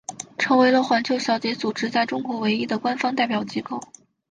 [0.39, 3.79] 成为了环球小姐组织在中国唯一的官方代表机构。